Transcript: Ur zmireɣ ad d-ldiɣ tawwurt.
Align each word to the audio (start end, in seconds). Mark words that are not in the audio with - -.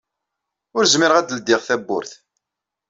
Ur 0.77 0.83
zmireɣ 0.93 1.17
ad 1.17 1.25
d-ldiɣ 1.29 1.59
tawwurt. 1.67 2.11